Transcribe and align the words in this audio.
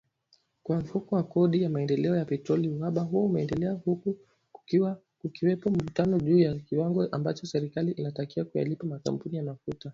Kwa 0.63 0.75
Mfuko 0.77 1.15
wa 1.15 1.23
Kodi 1.23 1.61
ya 1.61 1.69
Maendeleo 1.69 2.15
ya 2.15 2.25
Petroli, 2.25 2.69
uhaba 2.69 3.01
huo 3.01 3.25
umeendelea 3.25 3.71
huku 3.73 4.17
kukiwepo 5.19 5.69
mivutano 5.69 6.19
juu 6.19 6.39
ya 6.39 6.55
kiwango 6.59 7.05
ambacho 7.05 7.45
serikali 7.47 7.91
inatakiwa 7.91 8.45
kuyalipa 8.45 8.87
makampuni 8.87 9.37
ya 9.37 9.43
mafuta 9.43 9.89